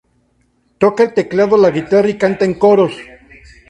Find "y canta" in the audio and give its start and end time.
2.09-2.51